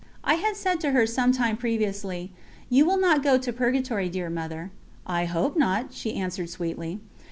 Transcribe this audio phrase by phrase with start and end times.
[0.23, 2.31] I had said to her some time previously:
[2.71, 4.71] "You will not go to Purgatory, dear Mother."
[5.05, 6.99] "I hope not," she answered sweetly.